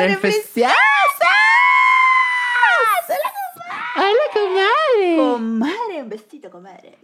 [0.00, 0.74] Comadre preciosa.
[3.96, 5.16] Hola, comadre.
[5.16, 6.96] Comadre, un besito, comadre.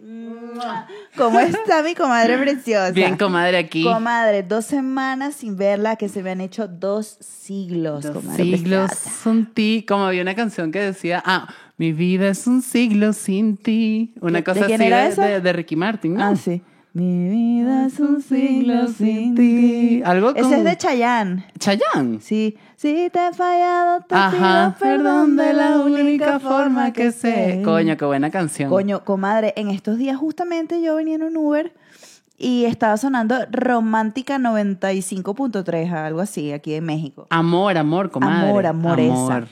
[1.16, 2.90] ¿Cómo está mi comadre preciosa?
[2.92, 3.84] Bien, comadre, aquí.
[3.84, 8.90] Comadre, dos semanas sin verla, que se me han hecho dos siglos, Dos comadre siglos
[8.90, 9.22] preciosa.
[9.24, 9.84] sin ti.
[9.86, 14.14] Como había una canción que decía, ah, mi vida es un siglo sin ti.
[14.22, 16.24] Una ¿De- cosa así de, de- de Ricky Martin, ¿no?
[16.24, 16.62] Ah, sí.
[16.94, 20.02] Mi vida es un siglo sin ti.
[20.02, 21.44] Algo con Ese es de Chayanne.
[21.58, 22.20] Chayanne.
[22.22, 27.62] Sí, si te he fallado, te Ajá, pido perdón de la única forma que sé.
[27.64, 28.68] Coño, qué buena canción.
[28.68, 31.72] Coño, comadre, en estos días justamente yo venía en un Uber
[32.38, 37.26] y estaba sonando Romántica 95.3, algo así, aquí en México.
[37.30, 38.50] Amor, amor, comadre.
[38.50, 39.46] Amor, amor, esa.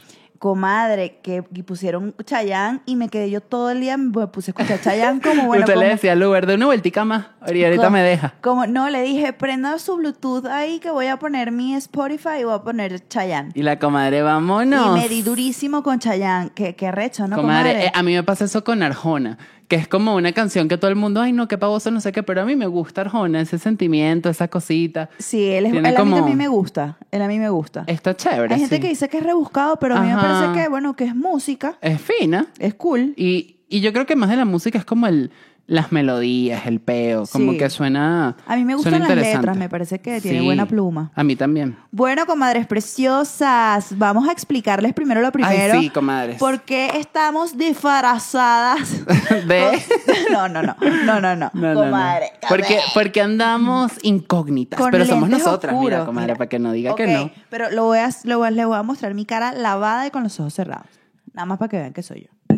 [0.45, 4.79] Comadre, que pusieron Chayanne y me quedé yo todo el día, me puse a escuchar
[4.79, 5.63] Chayanne como bueno.
[5.65, 7.29] Usted le como- decía al Uber, de una vueltica más.
[7.51, 8.35] Y ahorita como- me deja.
[8.43, 12.45] Como, no, le dije, prenda su Bluetooth ahí que voy a poner mi Spotify y
[12.45, 13.53] voy a poner Chayanne.
[13.55, 14.99] Y la comadre, vámonos.
[14.99, 16.51] Y me di durísimo con Chayanne.
[16.55, 17.87] Qué, qué recho, ¿no, comadre, comadre?
[17.87, 20.91] eh, a mí me pasa eso con Arjona, que es como una canción que todo
[20.91, 23.41] el mundo, ay no, qué pavoso, no sé qué, pero a mí me gusta Arjona,
[23.41, 25.09] ese sentimiento, esa cosita.
[25.19, 26.99] sí, él, es, él a mí como- también me gusta.
[27.11, 27.85] Él a mí me gusta.
[27.87, 28.53] Está chévere.
[28.55, 28.83] Hay gente sí.
[28.83, 30.47] que dice que es rebuscado, pero a mí me Ajá.
[30.47, 32.47] parece que, bueno, que es música, Es fina.
[32.59, 33.15] es cool.
[33.17, 35.31] Y, y yo creo que más de la música es como el,
[35.67, 37.59] las melodías, el peo, como Sí.
[37.59, 38.37] que suena.
[38.47, 39.39] A mí me gustan suena las interesante.
[39.47, 41.11] letras, me parece que tiene Sí, buena pluma.
[41.15, 41.77] A mí también.
[41.91, 45.75] Bueno, comadres preciosas, vamos a explicarles primero lo primero.
[45.75, 46.39] Ay, sí, comadres.
[46.39, 49.07] ¿Por qué estamos disfrazadas?
[49.49, 49.83] De-
[50.33, 51.35] no, no, no, no, no, no.
[51.35, 51.81] No, no, no.
[51.81, 52.27] comadre.
[52.47, 54.79] Porque, porque andamos incógnitas.
[54.79, 56.37] Con pero somos lentes nosotras, mira, oscuros, comadre, mira.
[56.37, 57.31] para que no diga que no.
[57.49, 60.11] Pero lo voy a, lo voy a- le voy a mostrar mi cara lavada y
[60.11, 60.89] con los ojos cerrados.
[61.33, 62.57] Nada más para que vean que soy yo.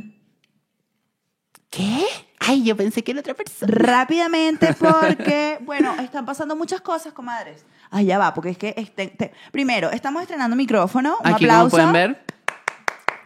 [1.70, 2.04] ¿Qué?
[2.40, 3.72] Ay, yo pensé que era otra persona.
[3.74, 7.64] Rápidamente porque, bueno, están pasando muchas cosas, comadres.
[7.90, 11.16] Ay, ya va, porque es que, este, te- primero, estamos estrenando micrófono.
[11.20, 11.70] Un Aquí, como aplauso.
[11.70, 12.22] pueden ver.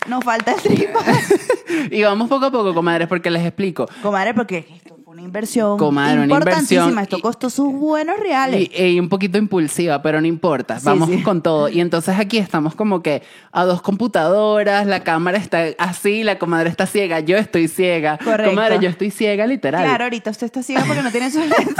[0.06, 1.12] Nos falta el trípode.
[1.93, 3.87] Y vamos poco a poco, comadres, porque les explico.
[4.03, 6.82] Comadre, porque esto una inversión Comadre, una importantísima.
[6.84, 8.69] inversión Esto costó sus buenos reales.
[8.72, 10.78] Y, y un poquito impulsiva, pero no importa.
[10.78, 11.21] Sí, Vamos sí.
[11.25, 11.69] con todo.
[11.69, 16.70] Y entonces aquí estamos como que a dos computadoras, la cámara está así, la comadre
[16.70, 18.19] está ciega, yo estoy ciega.
[18.19, 18.50] Correcto.
[18.53, 19.82] Comadre, yo estoy ciega, literal.
[19.82, 21.75] Claro, ahorita usted está ciega porque no tiene sus lentes.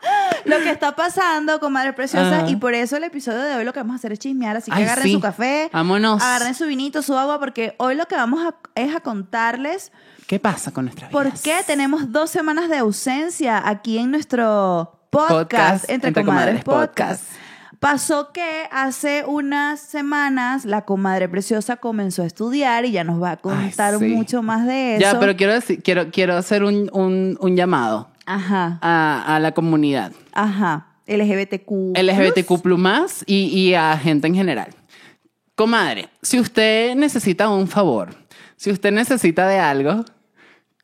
[0.44, 2.48] lo que está pasando, comadre preciosa, Ajá.
[2.50, 4.70] y por eso el episodio de hoy lo que vamos a hacer es chismear, así
[4.70, 5.12] que Ay, agarren sí.
[5.12, 6.22] su café, Vámonos.
[6.22, 9.90] agarren su vinito, su agua, porque hoy lo que vamos a, es a contarles
[10.26, 11.12] ¿Qué pasa con nuestra vida?
[11.18, 16.64] por qué tenemos dos semanas de ausencia aquí en nuestro podcast, Podcast, Entre, Entre Comadres,
[16.64, 17.24] Comadres Podcast.
[17.78, 23.32] Pasó que hace unas semanas la comadre preciosa comenzó a estudiar y ya nos va
[23.32, 24.06] a contar sí.
[24.06, 25.02] mucho más de eso.
[25.02, 29.52] Ya, pero quiero, decir, quiero, quiero hacer un, un, un llamado Ajá, a, a la
[29.52, 30.12] comunidad.
[30.32, 30.86] ajá.
[31.06, 31.96] LGBTQ.
[31.96, 34.74] LGBTQ más y, y a gente en general.
[35.54, 38.12] Comadre, si usted necesita un favor,
[38.56, 40.04] si usted necesita de algo,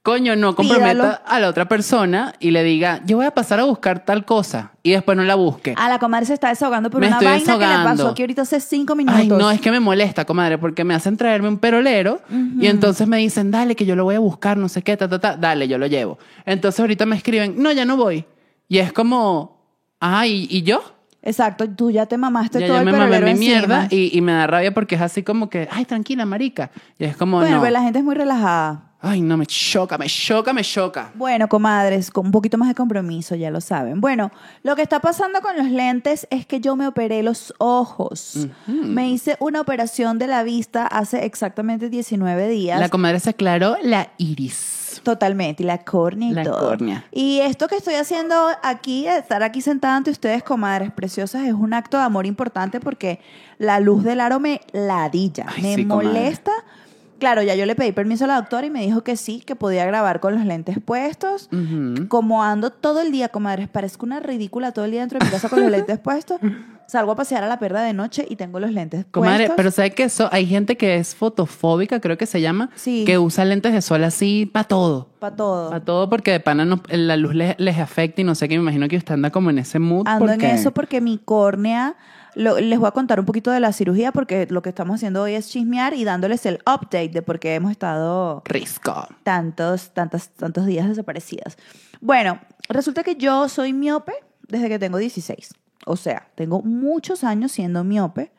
[0.02, 1.18] coño, no comprometa Pídalo.
[1.24, 4.72] a la otra persona y le diga, yo voy a pasar a buscar tal cosa
[4.82, 5.74] y después no la busque.
[5.76, 8.02] Ah, la comadre se está desahogando por Me una estoy vaina que le desahogando.
[8.02, 9.20] pasó aquí ahorita hace cinco minutos.
[9.20, 12.20] Ay, no, es que me molesta, comadre, porque me hacen traerme un perolero
[12.58, 15.08] y entonces me dicen, dale, que yo lo voy a buscar, no sé qué, ta,
[15.08, 16.18] ta, ta, dale, yo lo llevo.
[16.46, 18.24] Entonces ahorita me escriben, no, ya no voy.
[18.68, 19.60] Y es como,
[20.00, 20.82] ay, ¿y yo?
[21.24, 23.50] Exacto, tú ya te mamaste Ya, todo el me mamé perolero mi encima.
[23.58, 26.72] mierda y, y me da rabia porque es así como que, ay, tranquila, marica.
[26.98, 27.62] Y es como, Bueno, no.
[27.62, 28.88] pero la gente es muy relajada.
[29.04, 31.10] Ay, no, me choca, me choca, me choca.
[31.14, 34.00] Bueno, comadres, con un poquito más de compromiso, ya lo saben.
[34.00, 34.30] Bueno,
[34.62, 38.46] lo que está pasando con los lentes es que yo me operé los ojos.
[38.68, 42.78] Me hice una operación de la vista hace exactamente 19 días.
[42.78, 45.00] La comadre se aclaró la iris.
[45.02, 46.60] Totalmente, y la córnea y La todo.
[46.68, 47.04] córnea.
[47.10, 51.74] Y esto que estoy haciendo aquí, estar aquí sentada ante ustedes, comadres preciosas, es un
[51.74, 53.18] acto de amor importante porque
[53.59, 56.28] la luz del aro me ladilla, Ay, me sí, comadre.
[57.22, 59.54] Claro, ya yo le pedí permiso a la doctora y me dijo que sí, que
[59.54, 61.48] podía grabar con los lentes puestos.
[62.09, 65.30] Como ando todo el día, comadres, parezco una ridícula todo el día dentro de mi
[65.30, 66.41] casa con los lentes puestos.
[66.89, 69.57] Salgo a pasear a la perda de noche y tengo los lentes Comadre, puestos.
[69.57, 70.28] pero ¿sabe que eso?
[70.33, 73.04] Hay gente que es fotofóbica, creo que se llama, Sí.
[73.07, 75.09] que usa lentes de sol así para todo.
[75.21, 75.68] Para todo.
[75.71, 78.57] Para todo porque de pana no- la luz les, les afecta y no sé qué,
[78.57, 80.07] me imagino que usted anda como en ese mood.
[80.07, 80.48] Ando porque...
[80.51, 81.95] en eso porque mi córnea,
[82.34, 85.22] lo- les voy a contar un poquito de la cirugía porque lo que estamos haciendo
[85.22, 89.06] hoy es chismear y dándoles el update de por qué hemos estado Risco.
[89.22, 91.56] tantos, tantos, tantos días desaparecidas.
[92.00, 94.12] Bueno, resulta que yo soy miope
[94.48, 95.54] desde que tengo 16.
[95.86, 98.32] O sea, tengo muchos años siendo miope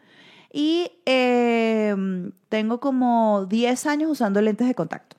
[0.52, 1.96] y eh,
[2.50, 5.18] tengo como 10 años usando lentes de contacto.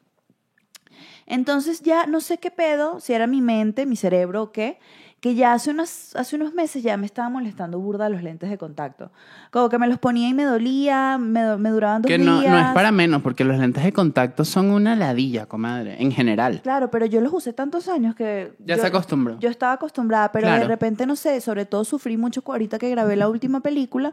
[1.27, 4.79] Entonces ya no sé qué pedo, si era mi mente, mi cerebro o qué,
[5.25, 8.59] que ya hace unos, hace unos meses ya me estaba molestando burda los lentes de
[8.59, 9.11] contacto.
[9.51, 12.29] Como que me los ponía y me dolía, me, me duraban dos Que días.
[12.29, 16.13] no, no es para menos, porque los lentes de contacto son una ladilla, comadre, en
[16.13, 16.61] general.
[16.63, 18.53] Claro, pero yo los usé tantos años que...
[18.67, 19.39] Ya yo- se acostumbró.
[19.41, 23.17] Yo estaba acostumbrada, pero de repente, no sé, sobre todo sufrí mucho ahorita que grabé
[23.17, 24.13] la última película,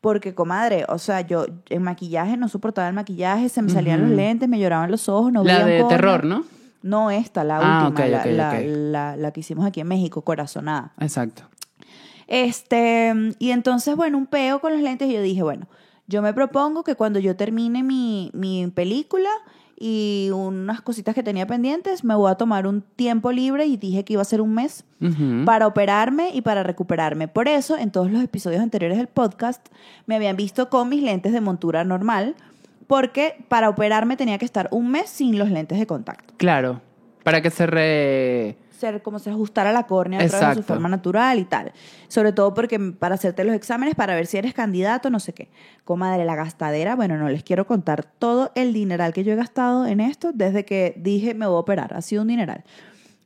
[0.00, 4.10] porque, comadre, o sea, yo en maquillaje no soportaba el maquillaje, se me salían los
[4.10, 6.44] lentes, me lloraban los ojos, no la veía de terror, ¿no?
[6.82, 10.92] No esta, la Ah, última, la, la- la- la que hicimos aquí en México, Corazonada.
[11.00, 11.44] Exacto.
[12.26, 15.66] Este, y entonces, bueno, un peo con los lentes y yo dije, bueno,
[16.06, 19.28] yo me propongo que cuando yo termine mi, mi película
[19.78, 24.04] y unas cositas que tenía pendientes, me voy a tomar un tiempo libre y dije
[24.04, 24.84] que iba a ser un mes
[25.44, 27.26] para operarme y para recuperarme.
[27.28, 29.66] Por eso, en todos los episodios anteriores del podcast,
[30.06, 32.36] me habían visto con mis lentes de montura normal,
[32.86, 36.34] porque para operarme tenía que estar un mes sin los lentes de contacto.
[36.36, 36.80] Claro.
[37.22, 38.56] Para que se re...
[38.70, 41.72] Ser como se ajustara la córnea otra vez a su forma natural y tal.
[42.08, 45.50] Sobre todo porque para hacerte los exámenes, para ver si eres candidato, no sé qué.
[45.84, 49.86] Comadre, la gastadera, bueno, no les quiero contar todo el dineral que yo he gastado
[49.86, 51.94] en esto desde que dije me voy a operar.
[51.94, 52.64] Ha sido un dineral.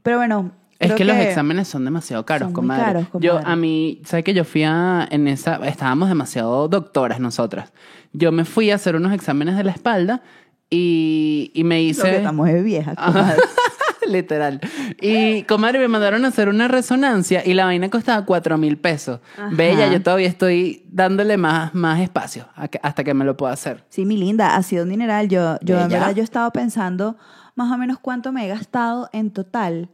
[0.03, 0.53] Pero bueno.
[0.79, 2.85] Es que, los exámenes son demasiado caros, son comadre.
[2.85, 3.51] caros, Yo, comadre.
[3.51, 7.73] a mí, ¿sabes que Yo fui a, en esa, estábamos demasiado doctoras nosotras.
[8.19, 10.23] Yo me fui a hacer unos exámenes de la espalda
[10.71, 12.17] y, y me Lo que hice...
[12.17, 13.43] estamos de comadre.
[14.09, 14.61] Literal.
[15.01, 19.21] Y, comadre, me mandaron a hacer una resonancia y la vaina costaba cuatro mil pesos.
[19.37, 19.49] Ajá.
[19.53, 23.85] Bella, yo todavía estoy dándole más, más espacio que- hasta que me lo pueda hacer.
[23.89, 25.29] Sí, mi linda, ha sido un dineral.
[25.29, 27.17] Yo, yo en verdad, yo he estado pensando
[27.57, 29.89] más o menos cuánto me he gastado en total.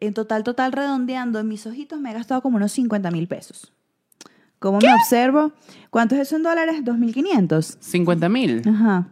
[0.00, 3.72] En total, total, redondeando, en mis ojitos me he gastado como unos 50 mil pesos.
[4.64, 5.52] ¿Cómo me observo?
[5.90, 6.76] ¿Cuánto es eso en dólares?
[6.82, 7.76] 2.500.
[7.80, 8.62] 50 mil.
[8.66, 9.08] Ajá.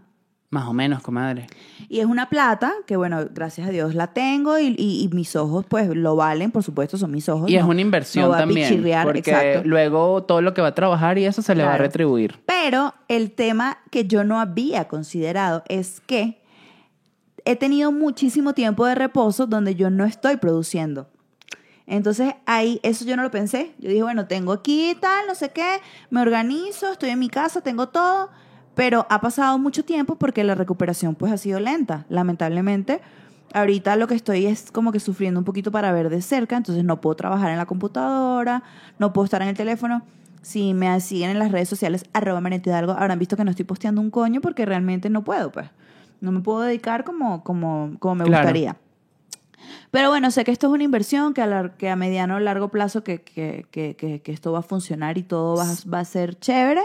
[0.48, 1.46] Más o menos, comadre.
[1.90, 5.36] Y es una plata que, bueno, gracias a Dios la tengo y, y- y mis
[5.36, 7.50] ojos, pues, lo valen, por supuesto, son mis ojos.
[7.50, 8.66] Y es una inversión no va a también.
[8.66, 9.68] pichirrear, porque exacto.
[9.68, 12.40] luego todo lo que va a trabajar y eso se le va a retribuir.
[12.46, 16.40] Pero el tema que yo no había considerado es que
[17.44, 21.08] he tenido muchísimo tiempo de reposo donde yo no estoy produciendo.
[21.86, 23.74] Entonces ahí, eso yo no lo pensé.
[23.78, 25.78] Yo dije, bueno, tengo aquí tal, no sé qué,
[26.10, 28.30] me organizo, estoy en mi casa, tengo todo,
[28.74, 33.00] pero ha pasado mucho tiempo porque la recuperación pues ha sido lenta, lamentablemente.
[33.54, 36.84] Ahorita lo que estoy es como que sufriendo un poquito para ver de cerca, entonces
[36.84, 38.62] no puedo trabajar en la computadora,
[38.98, 40.02] no puedo estar en el teléfono.
[40.40, 44.00] Si me siguen en las redes sociales, arroba Hidalgo, habrán visto que no estoy posteando
[44.00, 45.68] un coño porque realmente no puedo, pues.
[46.20, 48.38] No me puedo dedicar como, como, como me Claro.
[48.38, 48.76] gustaría.
[49.90, 52.40] Pero bueno, sé que esto es una inversión, que a, lar- que a mediano o
[52.40, 55.90] largo plazo que, que, que, que, que esto va a funcionar y todo va, a-
[55.92, 56.82] va a ser chévere.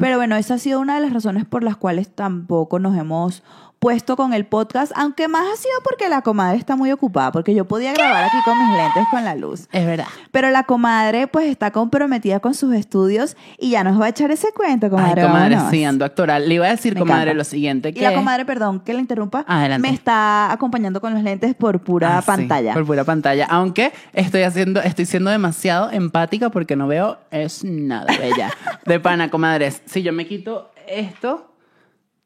[0.00, 3.42] Pero bueno, esa ha sido una de las razones por las cuales tampoco nos hemos
[3.78, 7.54] puesto con el podcast, aunque más ha sido porque la comadre está muy ocupada, porque
[7.54, 9.68] yo podía grabar aquí con mis lentes con la luz.
[9.72, 10.06] Es verdad.
[10.32, 14.30] Pero la comadre pues está comprometida con sus estudios y ya nos va a echar
[14.30, 15.20] ese cuento, comadre.
[15.22, 15.70] Ay, comadre, vámonos.
[15.70, 16.48] sí, ando actoral.
[16.48, 17.34] Le iba a decir, Me comadre, encanta.
[17.38, 18.00] lo siguiente que...
[18.00, 19.88] Y la comadre, perdón que la interrumpa, Adelante.
[19.88, 22.74] me está acompañando con los lentes por pura Ah, sí, pantalla.
[22.74, 23.46] por pura pantalla.
[23.48, 28.50] Aunque estoy haciendo, estoy siendo demasiado empática porque no veo es nada bella.
[28.86, 29.82] De pana, comadres.
[29.86, 31.44] Si yo me quito esto,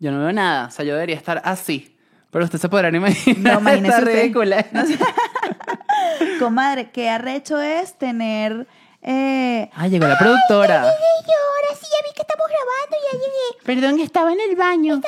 [0.02, 0.66] yo no veo nada.
[0.66, 1.96] O sea, yo debería estar así.
[2.30, 3.54] Pero usted se podrán imaginar.
[3.54, 4.12] No, imagínese usted.
[4.14, 4.66] ridícula.
[6.38, 8.66] Comadre, qué arrecho es tener...
[9.04, 10.82] Eh, Ah, llegó la productora.
[10.82, 13.64] yo ahora sí, ya vi que estamos grabando, ya llegué.
[13.64, 15.00] Perdón, estaba en el baño.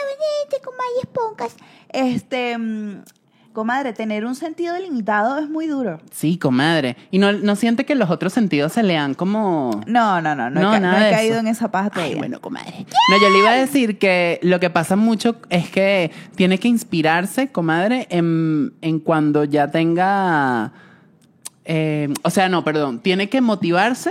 [0.45, 1.55] Este, con Maya Esponcas.
[1.91, 3.05] Este, mm,
[3.55, 6.01] comadre, tener un sentido delimitado es muy duro.
[6.11, 6.97] Sí, comadre.
[7.11, 9.81] ¿Y no, no siente que los otros sentidos se le han como...
[9.87, 11.41] No, no, no, no, No, he, ca- nada no he de caído eso.
[11.41, 12.13] en esa paja todavía.
[12.13, 12.85] Ay, bueno, comadre.
[13.11, 16.69] No, yo le iba a decir que lo que pasa mucho es que tiene que
[16.69, 20.73] inspirarse, comadre, en, en cuando ya tenga.
[21.65, 23.01] eh, o sea, no, perdón.
[23.01, 24.11] Tiene que motivarse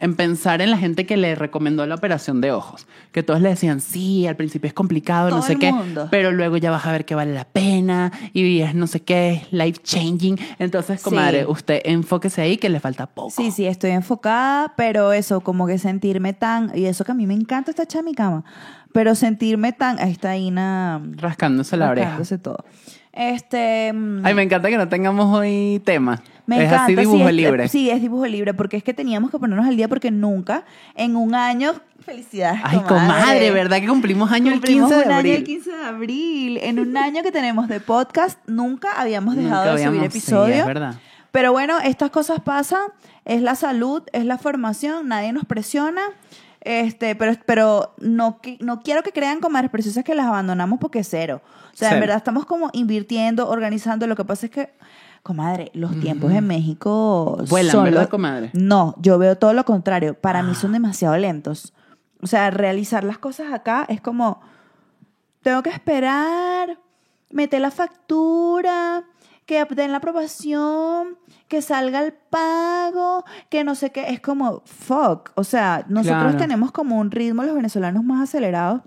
[0.00, 2.86] en pensar en la gente que le recomendó la operación de ojos.
[3.12, 5.72] Que todos le decían, sí, al principio es complicado, no sé qué.
[5.72, 6.08] mundo.
[6.10, 9.46] Pero luego ya vas a ver que vale la pena y es no sé qué,
[9.50, 10.38] life changing.
[10.58, 11.04] Entonces, Sí.
[11.04, 13.30] comadre, usted enfóquese ahí que le falta poco.
[13.30, 17.26] Sí, sí, estoy enfocada, pero eso, como que sentirme tan, y eso que a mí
[17.26, 18.44] me encanta esta en mi cama,
[18.92, 22.06] pero sentirme tan, ahí está Ina Rascándose la oreja.
[22.18, 22.64] rascándose todo.
[23.12, 26.20] Este, mm, Ay, me encanta que no tengamos hoy tema.
[26.46, 26.84] me es encanta.
[26.84, 27.68] así sí, dibujo es- libre.
[27.68, 31.16] Sí, es dibujo libre, porque es que teníamos que ponernos al día porque nunca en
[31.16, 31.74] un año,
[32.04, 32.60] felicidades.
[32.64, 35.34] Ay, comadre, ¿verdad que cumplimos año Cumplimos el 15 de un año abril?
[35.36, 36.58] el 15 de abril.
[36.62, 40.58] En un año que tenemos de podcast, nunca habíamos dejado Nunca de subir sí, episodios.
[40.60, 40.94] es verdad.
[41.32, 42.80] Pero bueno, estas cosas pasan,
[43.26, 46.00] es la salud, es la formación, nadie nos presiona.
[46.60, 51.40] Este, pero, pero no, no quiero que crean comadres preciosas que las abandonamos porque cero.
[51.72, 54.06] O sea, en verdad estamos como invirtiendo, organizando.
[54.06, 54.72] Lo que pasa es que
[55.22, 58.50] Comadre, los tiempos en México Vuelan, son ¿verdad, comadre?
[58.54, 60.14] No, yo veo todo lo contrario.
[60.14, 60.58] Para mí Ah.
[60.58, 61.74] son demasiado lentos.
[62.22, 64.40] O sea, realizar las cosas acá es como,
[65.42, 66.78] tengo que esperar,
[67.30, 69.04] meter la factura,
[69.44, 74.10] que den la aprobación, que salga el pago, que no sé qué.
[74.10, 75.30] Es como, fuck.
[75.34, 76.36] O sea, nosotros Claro.
[76.38, 78.82] tenemos como un ritmo, los venezolanos más acelerados.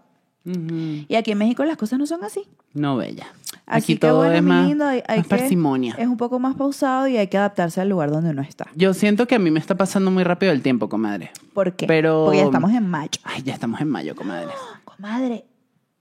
[0.45, 1.05] Ujú.
[1.07, 2.47] Y aquí en México las cosas no son así.
[2.73, 3.27] No, bella.
[3.67, 5.95] Así Aquí que todo bueno, es más, lindo, hay, hay más que- parsimonia.
[5.99, 8.65] Es un poco más pausado y hay que adaptarse al lugar donde uno está.
[8.75, 11.31] Yo siento que a mí me está pasando muy rápido el tiempo, comadre.
[11.53, 11.85] ¿Por qué?
[11.85, 13.11] Pero- Porque ya estamos en mayo.
[13.23, 14.49] Ay, ya estamos en mayo, comadre.
[14.85, 15.45] Comadre,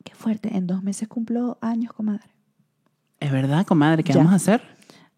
[0.05, 0.57] qué fuerte.
[0.57, 2.25] En dos meses cumplo años, comadre.
[3.19, 4.03] ¿Es verdad, comadre?
[4.05, 4.19] ¿Qué Ya.
[4.19, 4.63] vamos a hacer?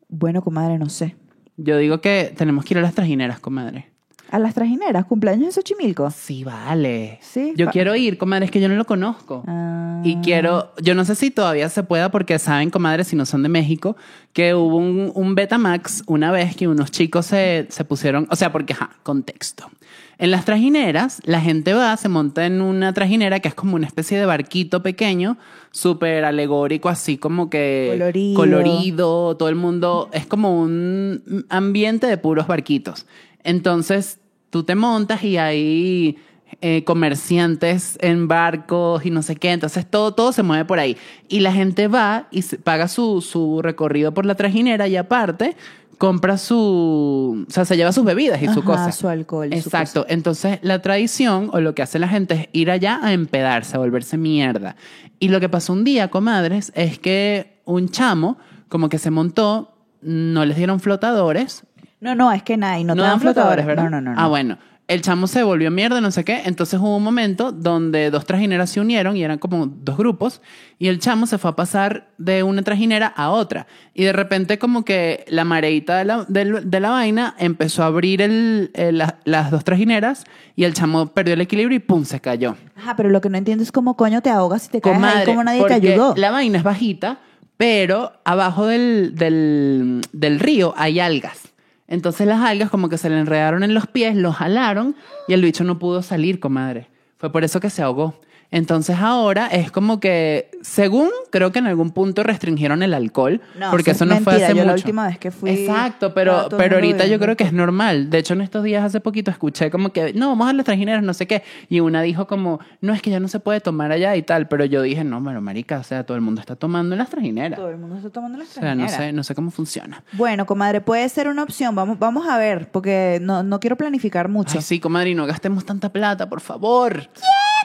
[0.09, 1.17] Bueno, comadre, no sé.
[1.57, 3.92] Yo digo que tenemos que ir a las trajineras, comadre.
[4.33, 6.11] A las trajineras, cumpleaños en Xochimilco.
[6.11, 7.19] Sí, vale.
[7.21, 9.45] Sí, Yo quiero ir, comadre, es que yo no lo conozco.
[9.47, 10.01] Ah.
[10.05, 13.43] Y quiero, yo no sé si todavía se pueda porque saben, comadre, si no son
[13.43, 13.95] de México,
[14.33, 18.51] que hubo un, un Betamax una vez que unos chicos se, se pusieron, o sea,
[18.51, 19.71] porque, ajá, contexto.
[20.17, 23.87] En las trajineras, la gente va, se monta en una trajinera que es como una
[23.87, 25.37] especie de barquito pequeño,
[25.73, 28.35] súper alegórico, así como que Colorido.
[28.35, 33.05] colorido, todo el mundo, es como un ambiente de puros barquitos.
[33.45, 34.21] Entonces,
[34.53, 36.19] tú te montas y hay
[36.61, 39.51] eh, comerciantes en barcos y no sé qué.
[39.51, 40.99] Entonces todo, todo se mueve por ahí.
[41.27, 45.57] Y la gente va y paga su, su recorrido por la trajinera y aparte
[45.97, 47.47] compra su...
[47.49, 48.93] O sea, se lleva sus bebidas y su cosa.
[48.93, 50.05] su alcohol y su Exacto.
[50.07, 53.79] Entonces la tradición o lo que hace la gente es ir allá a empedarse, a
[53.79, 54.77] volverse mierda.
[55.19, 58.37] Y lo que pasó un día, comadres, es que un chamo
[58.69, 61.65] como que se montó, no les dieron flotadores,
[62.03, 63.85] No, no, es que nadie, no, no, te dan flotadores, ¿verdad?
[63.89, 64.21] No, no, no.
[64.21, 64.59] Ah, bueno.
[64.89, 66.43] El chamo se volvió mierda, no sé qué.
[66.45, 70.43] Entonces hubo un momento donde dos trajineras se unieron y eran como dos grupos.
[70.79, 73.69] Y el chamo se fue a pasar de una trajinera a otra.
[73.95, 78.21] Y de repente, como que la mareita de la, de la vaina empezó a abrir
[78.21, 80.25] el- el- la- las dos trajineras.
[80.57, 82.57] Y el chamo perdió el equilibrio y pum, se cayó.
[82.77, 85.01] Ajá, pero lo que no entiendo es cómo coño te ahogas si te caes ahí,
[85.01, 86.15] Comadre, cómo nadie te ayudó.
[86.17, 87.21] La vaina es bajita,
[87.57, 91.52] pero abajo del, del, del río hay algas.
[91.87, 94.97] Entonces las algas como que se le enredaron en los pies, lo jalaron
[95.29, 96.89] y el bicho no pudo salir, comadre.
[97.19, 98.15] Fue por eso que se ahogó.
[98.53, 103.71] Entonces ahora es como que, según creo que en algún punto restringieron el alcohol, No,
[103.73, 104.83] porque eso eso es no fue hace Yo la mucho.
[104.85, 108.11] última vez que fui, Exacto, pero, pero ahorita yo creo que es normal.
[108.11, 111.03] De hecho, en estos días hace poquito escuché como que, no, vamos a las trajineras,
[111.03, 111.43] no sé qué.
[111.69, 114.47] Y una dijo como, no, es que ya no se puede tomar allá y tal.
[114.49, 117.09] Pero yo dije, no, bueno, marica, o sea, todo el mundo está tomando en las
[117.09, 117.59] trajineras.
[117.59, 118.97] Todo el mundo está tomando las O sea, no trajineras.
[118.97, 120.05] sé, no sé cómo funciona.
[120.13, 121.75] Bueno, comadre, puede ser una opción.
[121.75, 124.59] Vamos, vamos a ver, porque no, no quiero planificar mucho.
[124.59, 127.09] Ay, sí, comadre, y no gastemos tanta plata, por favor.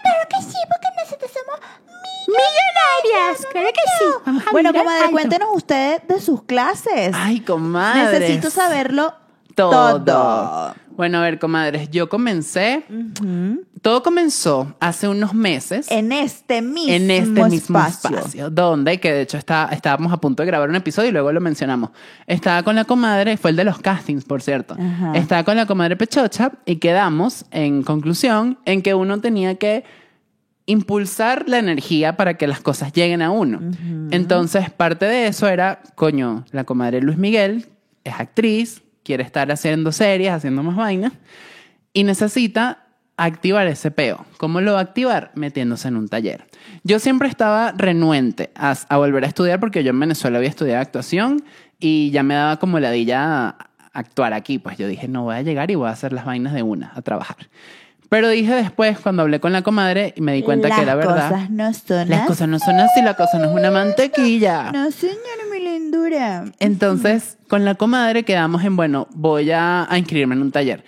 [0.08, 1.60] Claro que sí, porque nosotros somos
[2.28, 3.46] millonarias.
[3.52, 4.06] Claro que sí.
[4.26, 5.12] Vamos a Bueno, comadre, alto.
[5.12, 7.12] cuéntenos ustedes de sus clases.
[7.16, 8.20] Ay, comadre.
[8.20, 9.14] Necesito saberlo
[9.56, 10.04] todo.
[10.04, 10.76] todo.
[10.98, 12.84] Bueno, a ver, comadres, yo comencé,
[13.84, 15.92] todo comenzó hace unos meses.
[15.92, 18.18] En este mismo, en este mismo espacio.
[18.18, 18.50] espacio.
[18.50, 21.40] donde, que de hecho está, estábamos a punto de grabar un episodio y luego lo
[21.40, 21.92] mencionamos.
[22.26, 24.76] Estaba con la comadre, fue el de los castings, por cierto.
[24.80, 25.14] Ajá.
[25.14, 29.84] Estaba con la comadre Pechocha y quedamos, en conclusión, en que uno tenía que
[30.66, 33.60] impulsar la energía para que las cosas lleguen a uno.
[34.10, 37.68] Entonces, parte de eso era, coño, la comadre Luis Miguel
[38.04, 41.14] es actriz, quiere estar haciendo series, haciendo más vainas,
[41.94, 42.84] y necesita
[43.16, 44.26] activar ese peo.
[44.38, 45.32] ¿Cómo lo va a activar?
[45.34, 46.46] Metiéndose en un taller.
[46.84, 50.82] Yo siempre estaba renuente a, a volver a estudiar porque yo en Venezuela había estudiado
[50.82, 51.42] actuación
[51.80, 53.56] y ya me daba como ladilla
[53.94, 54.60] actuar aquí.
[54.60, 56.92] Pues yo dije, no voy a llegar y voy a hacer las vainas de una,
[56.94, 57.38] a trabajar.
[58.10, 60.96] Pero dije después, cuando hablé con la comadre, y me di cuenta Las que era
[60.96, 61.30] verdad.
[61.30, 64.72] cosas no son Las cosas no son así, la cosa no es una mantequilla.
[64.72, 65.18] No, señora,
[65.52, 66.46] mi lindura.
[66.60, 70.84] Entonces, con la comadre quedamos en, bueno, voy a, a inscribirme en un taller.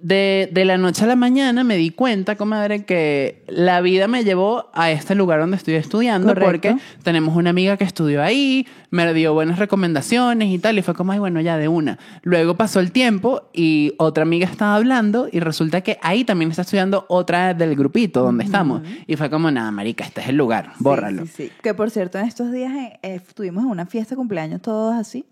[0.00, 4.22] De, de la noche a la mañana me di cuenta, comadre, que la vida me
[4.22, 6.46] llevó a este lugar donde estoy estudiando Correcto.
[6.46, 10.94] porque tenemos una amiga que estudió ahí, me dio buenas recomendaciones y tal, y fue
[10.94, 11.98] como, ay, bueno, ya de una.
[12.22, 16.62] Luego pasó el tiempo y otra amiga estaba hablando y resulta que ahí también está
[16.62, 18.82] estudiando otra del grupito donde estamos.
[19.08, 21.26] Y fue como, nada, marica, este es el lugar, bórralo.
[21.26, 21.52] Sí, sí, sí.
[21.60, 24.94] Que por cierto, en estos días eh, eh, estuvimos en una fiesta de cumpleaños todos
[24.94, 25.24] así.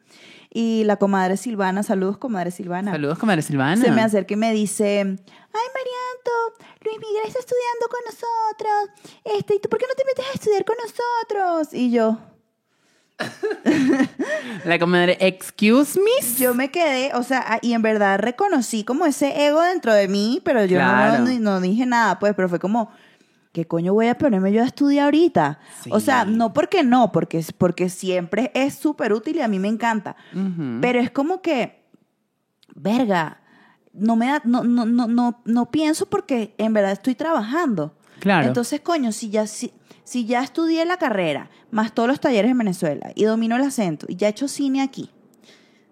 [0.59, 2.93] Y la comadre Silvana, saludos comadre Silvana.
[2.93, 3.77] Saludos, comadre Silvana.
[3.85, 9.11] Se me acerca y me dice, ay Marianto, Luis Miguel está estudiando con nosotros.
[9.39, 11.75] Este, ¿y tú por qué no te metes a estudiar con nosotros?
[11.75, 12.19] Y yo,
[14.65, 16.11] La comadre, excuse me.
[16.39, 20.41] yo me quedé, o sea, y en verdad reconocí como ese ego dentro de mí,
[20.45, 21.25] pero yo no- Claro.
[21.25, 22.91] no, no dije nada, pues, pero fue como,
[23.57, 25.61] ¿qué coño voy a ponerme yo a estudiar ahorita?
[25.89, 29.69] O sea, no porque no, porque, porque siempre es súper útil y a mí me
[29.69, 30.15] encanta.
[30.83, 31.87] Pero es como que,
[32.75, 33.41] verga,
[33.95, 37.97] no me da, no, no, no, no, no pienso porque en verdad estoy trabajando.
[38.19, 38.47] Claro.
[38.47, 39.73] Entonces, coño, si ya, si,
[40.05, 44.05] si ya estudié la carrera, más todos los talleres en Venezuela, y domino el acento,
[44.07, 45.09] y ya he hecho cine aquí,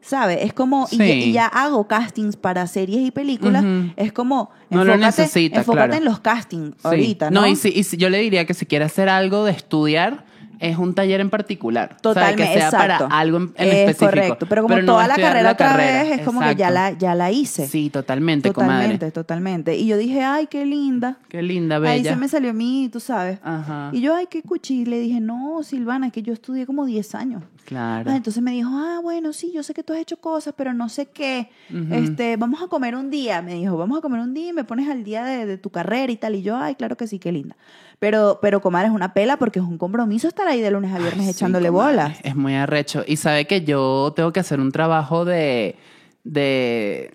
[0.07, 0.39] ¿sabes?
[0.43, 3.65] Es como, y, ya, y ya hago castings para series y películas,
[3.97, 5.95] es como, No lo necesitas, enfócate claro.
[5.99, 6.81] en los castings Sí.
[6.83, 7.47] ahorita, ¿no?
[7.47, 10.25] y, si, y si- yo le diría que si quiere hacer algo de estudiar,
[10.61, 11.97] es un taller en particular.
[12.01, 13.09] Totalmente, o sea, que sea exacto.
[13.09, 14.07] para algo en, en es específico.
[14.07, 16.03] correcto, pero como toda la carrera otra carrera.
[16.03, 17.67] vez, es como que ya la, ya la hice.
[17.67, 19.11] Sí, totalmente, totalmente, comadre.
[19.11, 19.77] totalmente.
[19.77, 21.19] Y yo dije, ay, qué linda.
[21.29, 22.11] Qué linda, Ahí bella.
[22.13, 23.39] se me salió mi, tú sabes.
[23.43, 23.91] Ajá.
[23.93, 24.83] Y yo, ay, qué cuchi.
[24.83, 27.43] Y le dije, no, Silvana, es que yo estudié como 10 años.
[27.65, 28.11] Claro.
[28.11, 30.75] Ah, entonces me dijo, ah, bueno, sí, yo sé que tú has hecho cosas, pero
[30.75, 31.49] no sé qué.
[31.91, 33.41] Este, vamos a comer un día.
[33.43, 35.71] Me dijo, vamos a comer un día y me pones al día de, de tu
[35.71, 36.35] carrera y tal.
[36.35, 37.57] Y yo, ay, claro que sí, qué linda.
[38.05, 40.99] Pero, pero comadre, es una pela porque es un compromiso estar ahí de lunes a
[40.99, 42.19] viernes Ay, sí, echándole comadre, bolas.
[42.23, 43.03] Es muy arrecho.
[43.07, 45.77] Y sabe que yo tengo que hacer un trabajo de,
[46.23, 47.15] de,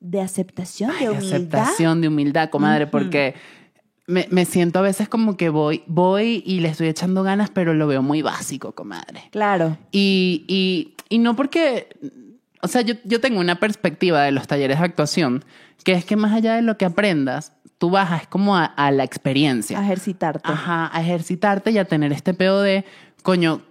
[0.00, 1.34] De aceptación, ay, de de humildad.
[1.60, 3.34] aceptación, de humildad, comadre, porque
[4.06, 7.74] me, me siento a veces como que voy, voy y le estoy echando ganas, pero
[7.74, 9.24] lo veo muy básico, comadre.
[9.32, 9.76] Claro.
[9.90, 11.88] Y, y, y no porque,
[12.62, 15.44] o sea, yo, yo tengo una perspectiva de los talleres de actuación,
[15.84, 19.02] que es que más allá de lo que aprendas, tú bajas como a, a la
[19.02, 19.78] experiencia.
[19.80, 20.42] A ejercitarte.
[20.44, 22.84] Ajá, a ejercitarte y a tener este pedo de,
[23.24, 23.62] coño,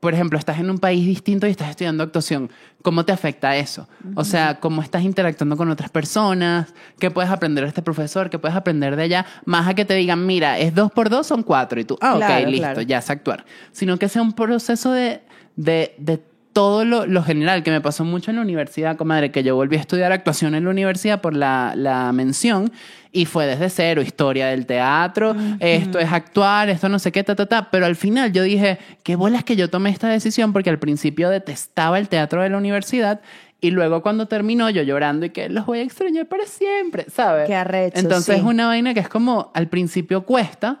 [0.00, 2.50] por ejemplo, estás en un país distinto y estás estudiando actuación.
[2.82, 3.88] ¿Cómo te afecta eso?
[4.14, 6.74] O sea, ¿cómo estás interactuando con otras personas?
[6.98, 8.28] ¿Qué puedes aprender de este profesor?
[8.28, 9.24] ¿Qué puedes aprender de allá?
[9.46, 11.80] Más a que te digan, mira, es dos por dos, son cuatro.
[11.80, 12.82] Y tú, ah, ok, Claro, listo, claro.
[12.82, 13.46] ya sé actuar.
[13.72, 15.22] Sino que sea un proceso de,
[15.56, 16.22] de, de
[16.54, 19.76] todo lo, lo general, que me pasó mucho en la universidad, comadre, que yo volví
[19.76, 22.72] a estudiar actuación en la universidad por la, la mención
[23.10, 27.34] y fue desde cero, historia del teatro, esto es actuar, esto no sé qué, ta,
[27.34, 27.70] ta, ta.
[27.70, 31.28] Pero al final yo dije, qué bolas que yo tomé esta decisión porque al principio
[31.28, 33.20] detestaba el teatro de la universidad
[33.60, 37.46] y luego cuando terminó yo llorando y que los voy a extrañar para siempre, ¿sabes?
[37.46, 38.40] Qué arrecho, Entonces sí.
[38.40, 40.80] es una vaina que es como al principio cuesta,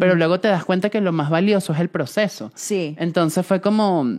[0.00, 2.50] pero luego te das cuenta que lo más valioso es el proceso.
[2.54, 2.96] Sí.
[2.98, 4.18] Entonces fue como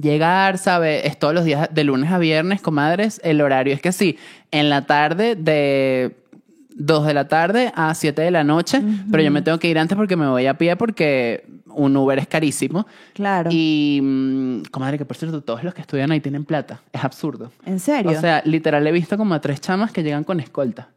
[0.00, 1.04] llegar, ¿sabes?
[1.04, 3.20] Es todos los días de lunes a viernes, comadres.
[3.24, 4.18] El horario es que sí,
[4.50, 6.16] en la tarde de
[6.78, 9.78] 2 de la tarde a 7 de la noche, pero yo me tengo que ir
[9.78, 12.86] antes porque me voy a pie porque un Uber es carísimo.
[13.14, 13.50] Claro.
[13.52, 16.80] Y, mm, comadre, que por cierto, todos los que estudian ahí tienen plata.
[16.92, 17.50] Es absurdo.
[17.66, 18.10] ¿En serio?
[18.10, 20.88] O sea, literal he visto como a tres chamas que llegan con escolta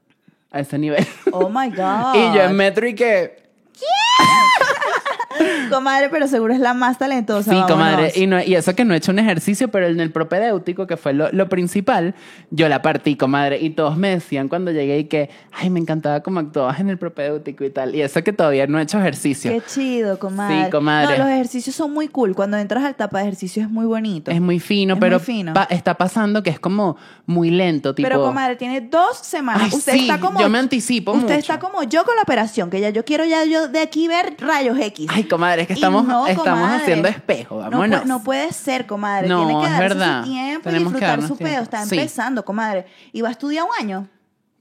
[0.52, 1.06] a ese nivel.
[1.32, 2.16] oh my God.
[2.16, 3.42] y yo en metro y que...
[5.70, 7.52] Comadre, pero seguro es la más talentosa.
[7.52, 7.72] Sí, vámonos.
[7.72, 8.12] comadre.
[8.16, 10.98] Y, no, y eso que no he hecho un ejercicio, pero en el propedéutico, que
[10.98, 12.14] fue lo, lo principal,
[12.50, 13.60] yo la partí, comadre.
[13.62, 16.98] Y todos me decían cuando llegué y que, ay, me encantaba cómo actuabas en el
[16.98, 17.96] propedéutico y tal.
[17.96, 19.52] Y eso que todavía no he hecho ejercicio.
[19.52, 20.66] Qué chido, comadre.
[20.66, 21.18] Sí, comadre.
[21.18, 22.36] No, los ejercicios son muy cool.
[22.36, 24.32] Cuando entras al tapa de ejercicio es muy bonito.
[24.32, 25.54] Es muy fino, Es pero muy fino.
[25.54, 28.08] pa- está pasando que es como muy lento, tipo...
[28.08, 29.64] Pero, comadre, tiene dos semanas.
[29.72, 30.40] Ay, usted sí, está como.
[30.40, 31.38] yo me anticipo Usted mucho.
[31.40, 34.36] está como yo con la operación, que ya yo quiero ya yo de aquí ver
[34.40, 35.08] rayos X.
[35.10, 38.02] Ay, comadre, es que Y estamos, no, estamos haciendo espejo, No vámonos.
[38.02, 39.28] pu- No, puede ser, comadre.
[39.28, 40.24] No, Tiene que es darse verdad.
[40.24, 41.48] su tiempo y Tenemos que disfrutar darnos su pedo.
[41.48, 41.64] tiempo.
[41.64, 41.96] Está Sí.
[41.98, 42.86] empezando, comadre.
[43.12, 44.08] Y va a estudiar un año.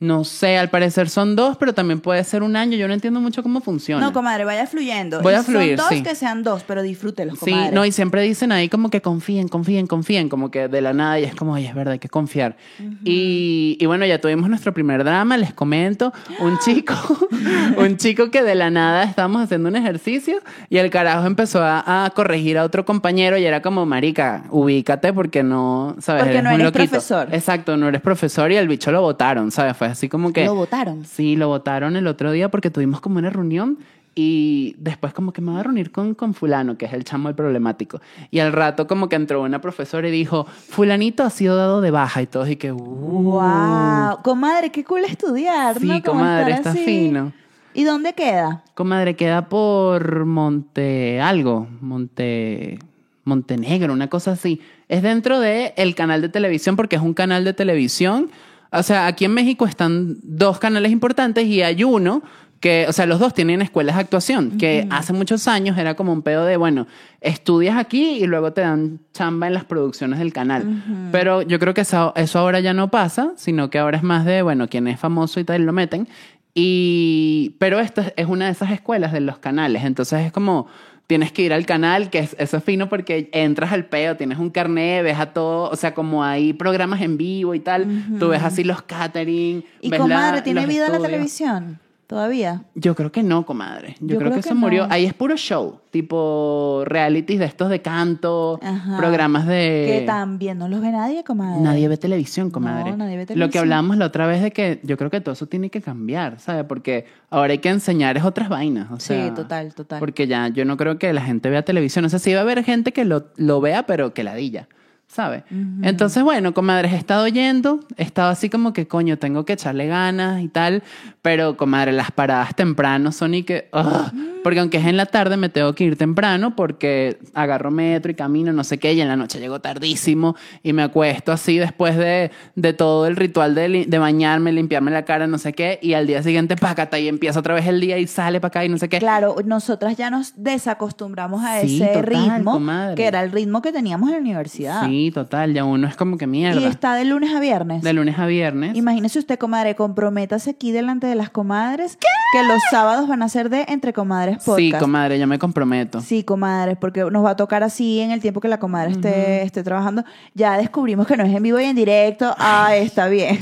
[0.01, 2.75] No sé, al parecer son dos, pero también puede ser un año.
[2.79, 4.03] Yo no entiendo mucho cómo funciona.
[4.05, 5.21] No, comadre, vaya fluyendo.
[5.21, 6.03] Voy a fluir, Son dos sí.
[6.03, 7.73] que sean dos, pero disfrútelos, Sí, comadre.
[7.73, 11.21] no, y siempre dicen ahí como que confíen, confíen, confíen, como que de la nada,
[11.21, 12.57] y es como, ay, es verdad, hay que confiar.
[13.05, 16.95] y, y bueno, ya tuvimos nuestro primer drama, les comento, un chico,
[17.77, 20.39] un chico que de la nada estábamos haciendo un ejercicio
[20.71, 25.13] y el carajo empezó a, a corregir a otro compañero y era como, marica, ubícate
[25.13, 26.23] porque no, ¿sabes?
[26.25, 26.89] Porque no eres loquito".
[26.89, 27.29] profesor.
[27.33, 29.77] Exacto, no eres profesor y el bicho lo votaron, ¿sabes?
[29.77, 30.45] Fue así como que...
[30.45, 31.05] Lo votaron.
[31.05, 33.79] Sí, lo votaron el otro día porque tuvimos como una reunión
[34.15, 37.29] y después como que me voy a reunir con, con fulano, que es el chamo
[37.29, 38.01] el problemático.
[38.31, 41.91] Y al rato como que entró una profesora y dijo, fulanito ha sido dado de
[41.91, 44.23] baja y todos y que, uh, Wow.
[44.23, 45.79] Comadre, qué cool estudiar.
[45.79, 46.03] Sí, ¿no?
[46.03, 46.85] Comadre, está así.
[46.85, 47.33] fino.
[47.73, 48.65] ¿Y dónde queda?
[48.75, 52.79] Comadre, queda por Monte algo, Monte
[53.25, 54.61] Montenegro, una cosa así.
[54.89, 58.31] Es dentro de el canal de televisión porque es un canal de televisión.
[58.73, 62.23] O sea, aquí en México están dos canales importantes y hay uno
[62.61, 66.13] que, o sea, los dos tienen escuelas de actuación, que hace muchos años era como
[66.13, 66.87] un pedo de, bueno,
[67.23, 71.09] estudias aquí y luego te dan chamba en las producciones del canal.
[71.11, 74.27] Pero yo creo que eso, eso ahora ya no pasa, sino que ahora es más
[74.27, 76.07] de, bueno, quien es famoso y tal, lo meten.
[76.55, 80.67] Y, pero esto es- es una de esas escuelas de los canales, entonces es como
[81.11, 84.39] tienes que ir al canal, que es, eso es fino porque entras al peo, tienes
[84.39, 87.89] un carnet, ves a todo, o sea, como hay programas en vivo y tal,
[88.21, 89.65] tú ves así los catering.
[89.81, 91.81] Y ves comadre, la- ¿tiene vida la televisión?
[92.11, 92.65] Todavía.
[92.75, 93.95] Yo creo que no, comadre.
[94.01, 94.89] Yo, Yo creo, creo que que eso murió.
[94.91, 98.97] Ahí es puro show, tipo realities de estos de canto, Ajá.
[98.99, 99.87] programas de...
[100.01, 101.61] que también no los ve nadie, comadre.
[101.61, 102.91] Nadie ve televisión, comadre.
[102.91, 103.63] No, nadie ve Lo que televisión.
[103.63, 106.65] hablábamos la otra vez de que yo creo que todo eso tiene que cambiar, ¿sabes?
[106.65, 108.91] Porque ahora hay que enseñar es otras vainas.
[108.91, 110.01] O Sí, sea, total, total.
[110.01, 112.05] Porque ya yo no creo que la gente vea televisión.
[112.05, 114.67] O sea, sí va a haber gente que lo, lo vea, pero que ladilla,
[115.11, 115.43] ¿sabes?
[115.83, 119.87] Entonces, bueno, comadre, he estado yendo, he estado así como que, coño, tengo que echarle
[119.87, 120.83] ganas y tal,
[121.23, 123.69] pero, comadre, las paradas temprano son y que...
[123.73, 128.11] ugh, porque aunque es en la tarde, me tengo que ir temprano porque agarro metro
[128.11, 131.59] y camino, no sé qué, y en la noche llego tardísimo y me acuesto así
[131.59, 135.79] después de, de todo el ritual de, de bañarme, limpiarme la cara, no sé qué,
[135.83, 138.65] y al día siguiente, pácata, y empieza otra vez el día y sale para acá
[138.65, 138.99] y no sé qué.
[138.99, 142.95] Claro, nosotras ya nos desacostumbramos a Sí, ese total, ritmo, comadre.
[142.95, 144.87] que era el ritmo que teníamos en la universidad.
[144.87, 146.61] Sí, total, ya uno es como que mierda.
[146.61, 147.83] Y está de lunes a viernes.
[147.83, 148.77] De lunes a viernes.
[148.77, 151.99] Imagínese usted, comadre, comprométase aquí delante de las comadres
[152.33, 154.59] que los sábados van a ser de Entre Comadres Podcast.
[154.59, 156.01] Sí, comadre, yo me comprometo.
[156.01, 159.43] Sí, comadres, porque nos va a tocar así en el tiempo que la comadre esté,
[159.43, 160.05] esté trabajando.
[160.35, 162.35] Ya descubrimos que no es en vivo y en directo.
[162.39, 163.39] Ah, está bien.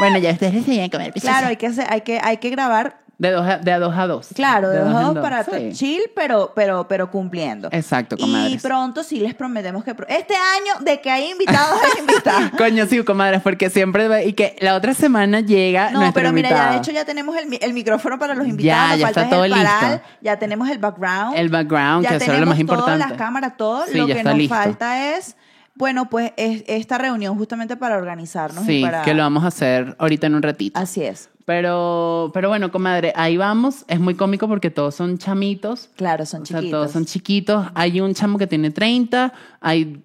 [0.00, 3.30] Bueno, ya ustedes decidían comer Claro, hay que, hacer, hay, que, hay que grabar, De,
[3.34, 4.28] dos a, de a dos a dos.
[4.34, 5.70] claro, de dos a dos para Sí.
[5.72, 7.68] chill, pero, pero, pero cumpliendo.
[7.72, 8.62] Exacto, Y comadres.
[8.62, 12.50] pronto sí les prometemos que pro- este año de que hay invitados hay invitados.
[12.58, 14.24] Coño, sí, comadres, porque siempre...
[14.26, 17.58] Y que la otra semana llega No, pero mira, ya de hecho ya tenemos el,
[17.60, 18.98] el micrófono para los invitados.
[18.98, 20.06] ya falta está es el todo paral, listo.
[20.20, 21.36] Ya tenemos el background.
[21.36, 22.98] El background, ya que eso era lo más todas importante.
[23.08, 23.84] las cámaras, todo.
[23.86, 24.54] Sí, lo ya que está nos listo.
[24.54, 25.36] falta es,
[25.76, 29.02] bueno, pues es esta reunión justamente para organizarnos y Sí, para...
[29.02, 30.78] que lo vamos a hacer ahorita en un ratito.
[30.78, 31.30] Así es.
[31.44, 33.84] Pero, pero bueno, comadre, ahí vamos.
[33.88, 35.90] Es muy cómico porque todos son chamitos.
[35.96, 36.78] Claro, son O sea, chiquitos.
[36.78, 37.66] todos son chiquitos.
[37.74, 40.02] Hay un chamo que tiene 30, hay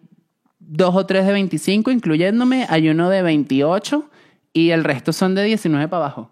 [0.60, 4.10] dos o tres de 25, incluyéndome, hay uno de 28
[4.54, 6.32] y el resto son de 19 para abajo.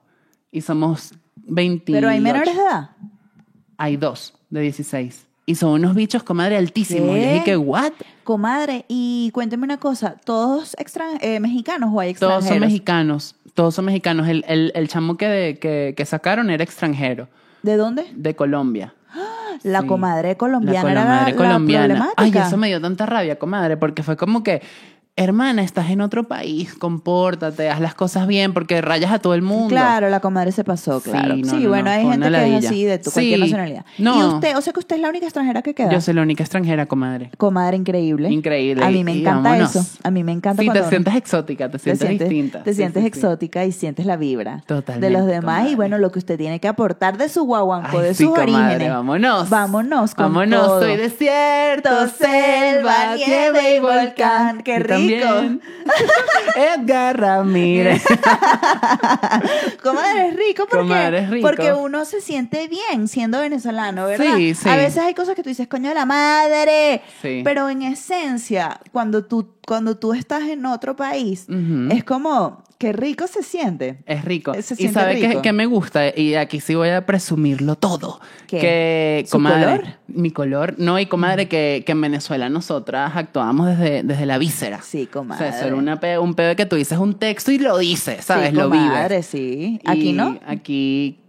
[0.52, 1.96] Y somos 28.
[1.98, 2.90] Pero hay menores de edad.
[3.78, 5.27] Hay dos de 16.
[5.50, 7.16] Y son unos bichos, comadre, altísimos.
[7.16, 7.22] ¿Qué?
[7.26, 7.94] Y dije ¿what?
[8.26, 12.50] Comadre, y cuénteme una cosa, ¿todos extran eh, mexicanos o hay Todos extranjeros?
[12.50, 13.36] son mexicanos.
[13.54, 14.28] Todos son mexicanos.
[14.28, 17.30] El, el, el chamo que, que, que sacaron era extranjero,
[17.64, 18.06] ¿De dónde?
[18.14, 18.94] de Colombia.
[19.64, 19.88] La Sí.
[19.88, 22.10] comadre colombiana La era la, comadre la colombiana.
[22.18, 24.62] Ay, eso me dio tanta rabia, comadre, porque fue como que,
[25.18, 29.42] hermana, estás en otro país, compórtate, haz las cosas bien, porque rayas a todo el
[29.42, 29.68] mundo.
[29.70, 31.36] Claro, la comadre se pasó, claro.
[31.36, 33.42] Sí, no, no, bueno, no, hay gente que es así de tu, cualquier Sí.
[33.42, 33.86] nacionalidad.
[33.98, 34.20] No.
[34.20, 35.92] Y usted, o sea que usted es la única extranjera que queda.
[35.92, 37.32] Yo soy la única extranjera, comadre.
[37.38, 38.30] Comadre increíble.
[38.30, 38.86] Increíble.
[38.86, 39.76] A mí me encanta vámonos.
[39.76, 39.98] eso.
[40.04, 42.64] A mí me encanta Sí, cuando te sientes exótica, te te sientes distinta.
[42.64, 46.12] te Sí, sientes exótica y sientes la vibra de Totalmente, los demás y bueno, lo
[46.12, 48.90] que usted tiene que aportar de su guaguanco, Ay, de sus comadre, orígenes.
[48.92, 49.50] vámonos.
[49.50, 50.82] Vámonos con Vámonos, todo.
[50.82, 54.62] soy desierto, selva, nieve y volcán.
[54.62, 55.07] Qué rico.
[55.10, 55.62] También
[56.56, 58.04] Edgar Ramírez.
[59.84, 61.48] Comadre es rico porque, Comadre es rico.
[61.48, 64.36] porque uno se siente bien siendo venezolano, ¿verdad?
[64.36, 64.70] Sí, sí.
[64.70, 67.02] A veces hay cosas que tú dices, coño de la madre.
[67.22, 67.42] Sí.
[67.44, 71.48] Pero en esencia, cuando tú, cuando tú estás en otro país,
[71.92, 73.98] es como, qué rico se siente.
[74.06, 74.54] Es rico.
[74.62, 78.20] Se y sabe que, que me gusta, y aquí sí voy a presumirlo todo.
[78.48, 78.60] ¿Qué?
[78.60, 79.86] Que, ¿Su comadre, color?
[80.08, 80.76] Mi color.
[80.78, 84.82] No, y comadre, que, que en Venezuela nosotras actuábamos desde, desde la víscera.
[84.82, 85.50] Sí, O comadre.
[85.50, 88.24] sea, eso era una pe- un pedo que tú dices un texto y lo dices,
[88.24, 88.50] ¿sabes?
[88.50, 89.26] Sí, lo comadre, vives.
[89.26, 89.80] sí.
[89.86, 90.40] Aquí Y no.
[90.46, 91.20] Aquí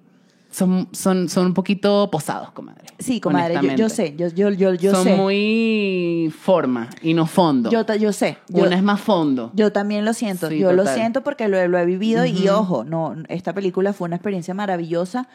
[0.59, 2.85] son, son, son un poquito posados, comadre.
[2.99, 5.17] Sí, comadre, yo, yo sé, yo, yo, yo, yo son sé.
[5.17, 7.71] muy forma y no fondo.
[7.71, 8.39] Yo, yo sé.
[8.49, 9.53] Yo, Una es más fondo.
[9.55, 10.49] yo también lo siento.
[10.49, 10.97] Sí, yo lo total.
[10.97, 15.29] siento porque lo, lo he vivido y ojo, no, esta película fue una experiencia maravillosa,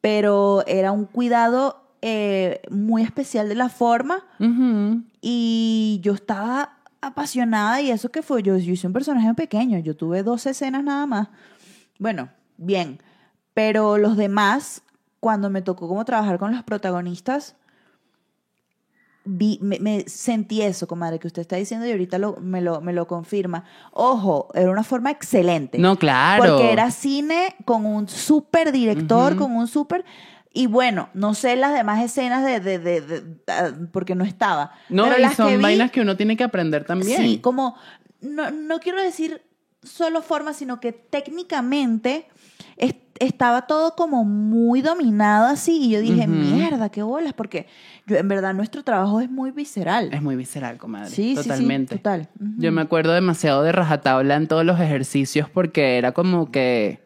[0.00, 5.02] pero era un cuidado eh, muy especial de la forma Ujú.
[5.20, 9.96] y yo estaba apasionada y eso que fue, yo, yo hice un personaje pequeño, yo
[9.96, 11.28] tuve dos escenas nada más.
[11.98, 13.00] Bueno, bien,
[13.62, 14.82] pero los demás,
[15.20, 17.56] cuando me tocó como trabajar con los protagonistas,
[19.26, 22.80] vi, me, me sentí eso, comadre, que usted está diciendo y ahorita lo, me, lo,
[22.80, 23.64] me lo confirma.
[23.92, 25.78] Ojo, era una forma excelente.
[25.78, 26.42] No, claro.
[26.42, 30.06] Porque era cine con un súper director, con un súper...
[30.52, 32.60] Y bueno, no sé las demás escenas de...
[32.60, 34.72] de, de- de- ah, porque no estaba.
[34.88, 37.20] No, pero y las que son vi, vainas que uno tiene que aprender también.
[37.20, 37.76] Sí, como...
[38.22, 39.42] No, no quiero decir
[39.82, 42.26] solo forma, sino que técnicamente
[42.78, 45.84] es- estaba todo como muy dominado así.
[45.84, 47.34] Y yo dije, mierda, qué bolas.
[47.34, 47.66] Porque
[48.06, 50.12] yo, en verdad nuestro trabajo es muy visceral.
[50.12, 51.10] Es muy visceral, comadre.
[51.10, 51.96] Sí, sí, sí, Totalmente.
[51.96, 52.28] total.
[52.56, 57.04] Yo me acuerdo demasiado de rajatabla en todos los ejercicios porque era como que.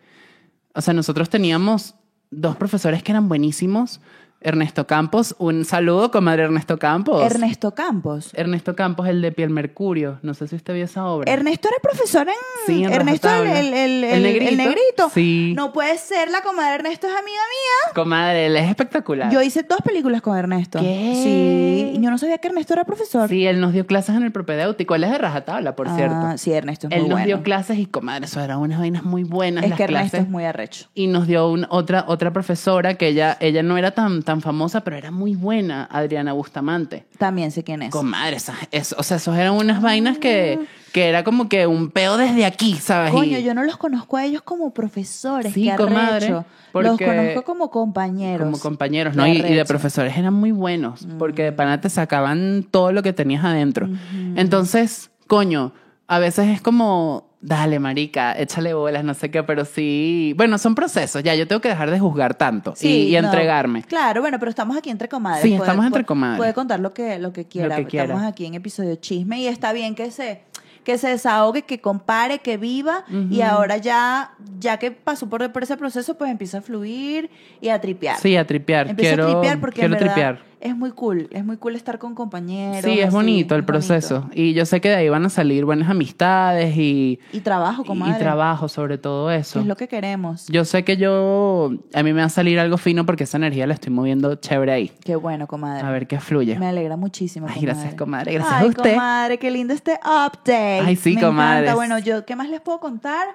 [0.72, 1.96] O sea, nosotros teníamos
[2.30, 4.00] dos profesores que eran buenísimos.
[4.44, 5.34] Ernesto Campos.
[5.38, 7.22] Un saludo, comadre Ernesto Campos.
[7.24, 8.30] Ernesto Campos.
[8.34, 10.18] Ernesto Campos, el de Piel Mercurio.
[10.22, 11.32] No sé si usted vio esa obra.
[11.32, 12.34] Ernesto era profesor en.
[12.66, 14.50] Sí, en Ernesto, el, el, el, ¿El el- negrito?
[14.50, 15.10] el negrito.
[15.14, 15.52] Sí.
[15.56, 17.92] No puede ser, la comadre Ernesto es amiga mía.
[17.94, 19.32] Comadre, él es espectacular.
[19.32, 20.78] Yo hice dos películas con Ernesto.
[20.80, 21.12] ¿Qué?
[21.22, 21.92] Sí.
[21.98, 23.28] Y yo no sabía que Ernesto era profesor.
[23.28, 24.94] Sí, él nos dio clases en el propedéutico.
[24.94, 26.38] Él es de rajatabla, por Ah, cierto.
[26.38, 27.26] Sí, Ernesto es Él muy nos bueno.
[27.26, 30.26] dio clases y, comadre, eso eran unas vainas muy buenas es las que Ernesto clases.
[30.26, 30.86] es muy arrecho.
[30.94, 34.82] Y nos dio un- otra, otra profesora que ella, ella no era tan, tan famosa,
[34.82, 37.06] pero era muy buena, Adriana Bustamante.
[37.18, 37.90] También sé quién es.
[37.90, 40.58] Comadre, esas, es- o sea, esos eran unas vainas que,
[40.92, 43.12] que era como que un peo desde aquí, ¿sabes?
[43.12, 45.52] Coño, Y- yo no los conozco a ellos como profesores.
[45.52, 46.28] Sí, qué comadre.
[46.72, 48.44] Los conozco como compañeros.
[48.46, 49.26] Como compañeros, ¿no?
[49.26, 53.12] Y, y de profesores eran muy buenos, porque de pana te sacaban todo lo que
[53.12, 53.88] tenías adentro.
[54.36, 55.72] Entonces, coño,
[56.06, 60.32] a veces es como, dale, marica, échale bolas, no sé qué, pero sí.
[60.36, 63.26] Bueno, son procesos, ya, yo tengo que dejar de juzgar tanto y- Sí, y, no.
[63.28, 63.82] entregarme.
[63.82, 65.42] Claro, bueno, pero estamos aquí entre comadres.
[65.42, 66.38] Sí, Puede- estamos entre comadres.
[66.38, 67.76] Puede contar lo que, lo que quiera.
[67.76, 68.06] que quiera.
[68.06, 70.40] Estamos aquí en episodio chisme y está bien que se,
[70.84, 73.04] que se desahogue, que compare, que viva.
[73.30, 77.30] Y ahora ya, ya que pasó por, por ese proceso, pues empieza a fluir
[77.60, 78.18] y a tripear.
[78.18, 78.88] Sí, a tripear.
[78.88, 80.53] Empieza quiero a tripear porque en quiero verdad tripear.
[80.64, 81.28] Es muy cool.
[81.30, 82.82] Es muy cool estar con compañeros.
[82.84, 84.20] Sí, es así, bonito el es proceso.
[84.22, 84.40] bonito.
[84.40, 87.86] Y yo sé que de ahí van a salir buenas amistades y, Y trabajo, y
[87.86, 88.18] comadre.
[88.18, 89.60] trabajo sobre todo eso.
[89.60, 90.46] es lo que queremos.
[90.48, 93.66] Yo sé que yo, a mí me va a salir algo fino porque esa energía
[93.66, 94.92] la estoy moviendo chévere ahí.
[95.04, 95.86] Qué bueno, comadre.
[95.86, 96.58] A ver qué fluye.
[96.58, 97.46] Me alegra muchísimo.
[97.48, 98.32] Ay, gracias, comadre.
[98.32, 98.92] Gracias Ay, a usted.
[98.94, 100.80] comadre, qué lindo este update.
[100.80, 101.64] Ay, sí, me comadres.
[101.64, 101.74] Encanta.
[101.74, 103.28] Bueno, yo, ¿qué más les puedo contar?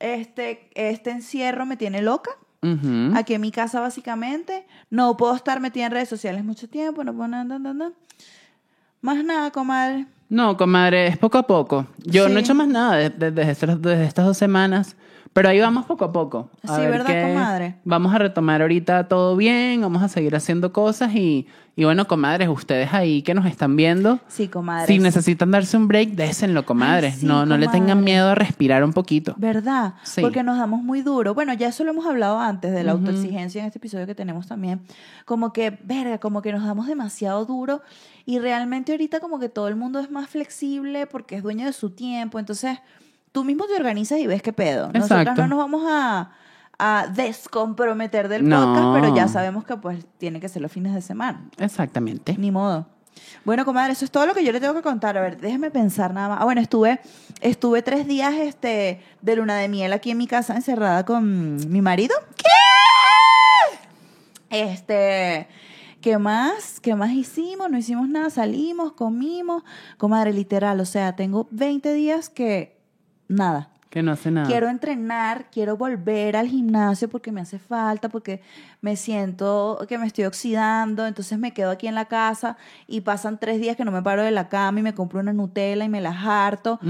[0.00, 2.30] Este, este encierro me tiene loca.
[2.72, 3.16] Ujú.
[3.16, 4.66] Aquí en mi casa, básicamente.
[4.90, 7.04] No puedo estar metida en redes sociales mucho tiempo.
[7.04, 7.92] No puedo nada, nada, nada.
[9.00, 10.06] Más nada, comadre.
[10.30, 11.86] No, comadre, es poco a poco.
[12.04, 12.44] Yo no he Sí.
[12.44, 14.96] hecho más nada de- de- desde, estas- desde estas dos semanas,
[15.34, 16.50] pero ahí vamos poco a poco.
[16.66, 17.74] A Sí, ver ¿verdad, comadre?
[17.84, 22.48] Vamos a retomar ahorita todo bien, vamos a seguir haciendo cosas y, y bueno, comadres,
[22.48, 24.86] ustedes ahí que nos están viendo, Sí, comadre.
[24.86, 27.14] si necesitan darse un break, désenlo, comadres.
[27.14, 29.34] Ay, sí, no, no le tengan miedo a respirar un poquito.
[29.38, 29.94] ¿Verdad?
[30.04, 30.20] Sí.
[30.20, 31.34] Porque nos damos muy duro.
[31.34, 34.46] Bueno, ya eso lo hemos hablado antes de la autoexigencia en este episodio que tenemos
[34.46, 34.82] también.
[35.24, 37.82] Como que, verga, como que nos damos demasiado duro
[38.24, 41.72] y realmente ahorita como que todo el mundo es más flexible porque es dueño de
[41.72, 42.38] su tiempo.
[42.38, 42.78] Entonces,
[43.32, 44.92] tú mismo te organizas y ves qué pedo.
[44.92, 45.42] Nosotras Exacto.
[45.42, 46.30] no nos vamos a,
[46.78, 48.60] a descomprometer del No.
[48.60, 51.48] podcast, pero ya sabemos que pues tiene que ser los fines de semana.
[51.58, 52.36] Exactamente.
[52.38, 52.86] Ni modo.
[53.44, 55.16] Bueno, comadre, eso es todo lo que yo le tengo que contar.
[55.16, 56.38] A ver, déjeme pensar nada más.
[56.40, 57.00] Ah, bueno, estuve,
[57.40, 61.80] estuve tres días este, de luna de miel aquí en mi casa, encerrada con mi
[61.80, 62.14] marido.
[62.36, 62.44] ¿Qué?
[64.50, 65.48] Este,
[66.00, 66.80] ¿qué más?
[66.80, 67.70] ¿Qué más hicimos?
[67.70, 69.62] No hicimos nada, salimos, comimos.
[69.98, 72.80] Comadre, literal, o sea, tengo 20 días que
[73.28, 73.70] nada.
[73.94, 74.48] Que no hace nada.
[74.48, 78.42] Quiero entrenar, quiero volver al gimnasio porque me hace falta, porque
[78.80, 82.56] me siento que me estoy oxidando, entonces me quedo aquí en la casa
[82.88, 85.32] y pasan tres días que no me paro de la cama y me compro una
[85.32, 86.80] Nutella y me la harto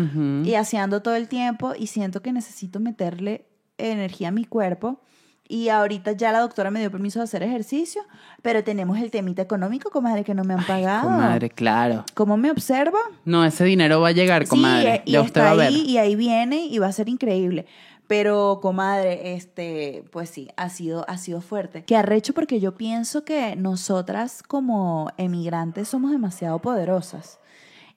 [0.44, 3.44] y haciendo todo el tiempo y siento que necesito meterle
[3.76, 5.02] energía a mi cuerpo.
[5.46, 8.02] Y ahorita ya la doctora me dio permiso de hacer ejercicio,
[8.40, 11.04] pero tenemos el temita económico, comadre, que no me han pagado.
[11.04, 12.04] Comadre, claro.
[12.14, 12.98] ¿Cómo me observa?
[13.26, 14.96] No, ese dinero va a llegar, comadre.
[14.96, 15.68] Sí, y ya usted está va a ver.
[15.68, 17.66] ahí y ahí viene y va a ser increíble.
[18.06, 21.84] Pero, comadre, este, pues sí, ha sido, ha sido fuerte.
[21.84, 27.38] Que arrecho porque yo pienso que nosotras como emigrantes somos demasiado poderosas.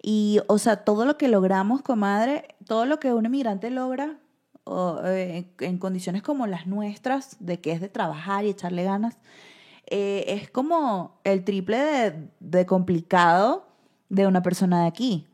[0.01, 4.17] Y, o sea, todo lo que logramos, comadre, todo lo que un emigrante logra
[4.67, 9.17] o, eh, en condiciones como las nuestras, de que es de trabajar y echarle ganas,
[9.87, 13.67] eh, es como el triple de, de complicado
[14.09, 15.27] de una persona de aquí.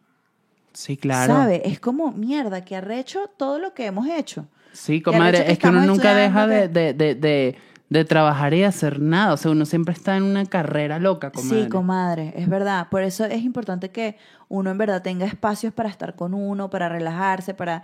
[0.74, 1.34] Sí, claro.
[1.34, 1.62] ¿Sabe?
[1.66, 4.48] Es como, mierda, que arrecho todo lo que hemos hecho.
[4.72, 7.58] Sí, comadre, que es que uno nunca deja de, de, de,
[7.90, 9.34] de trabajar y hacer nada.
[9.34, 11.64] O sea, uno siempre está en una carrera loca, comadre.
[11.64, 12.88] Sí, comadre, es verdad.
[12.90, 14.18] Por eso es importante que
[14.50, 17.84] uno en verdad tenga espacios para estar con uno, para relajarse, para,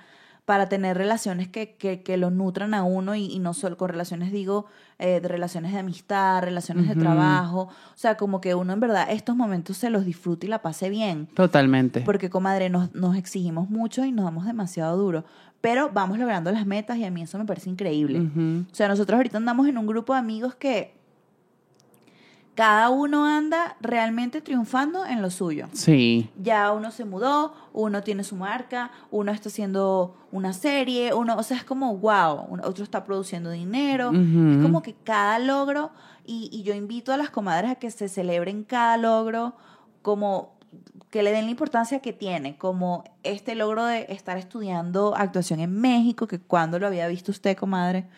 [0.50, 3.88] para tener relaciones que, que, que lo nutran a uno y, y no solo con
[3.88, 4.66] relaciones, digo,
[4.98, 7.70] eh, de relaciones de amistad, relaciones de trabajo.
[7.70, 10.90] O sea, como que uno en verdad estos momentos se los disfrute y la pase
[10.90, 11.28] bien.
[11.36, 12.02] Totalmente.
[12.02, 15.24] Porque, comadre, nos, nos exigimos mucho y nos damos demasiado duro.
[15.62, 18.20] Pero vamos logrando las metas y a mí eso me parece increíble.
[18.72, 20.99] O sea, nosotros ahorita andamos en un grupo de amigos que
[22.60, 25.70] cada uno anda realmente triunfando en lo suyo.
[25.72, 26.30] Sí.
[26.44, 31.44] Ya uno se mudó, uno tiene su marca, uno está haciendo una serie, uno, o
[31.44, 34.12] sea, es como wow, otro está produciendo dinero.
[34.12, 35.92] Es como que cada logro,
[36.26, 39.56] y, y yo invito a las comadres a que se celebren cada logro
[40.02, 40.60] como
[41.12, 45.80] que le den la importancia que tiene, como este logro de estar estudiando actuación en
[45.80, 48.10] México, que cuando lo había visto usted, comadre,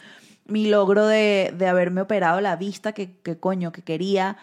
[0.45, 4.37] mi logro de, de haberme operado la vista que, que coño, que quería,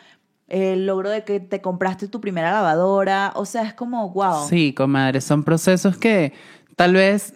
[0.49, 4.49] el logro de que te compraste tu primera lavadora, o sea, es como, wow.
[4.49, 6.33] Sí, comadre, son procesos que
[6.77, 7.35] tal vez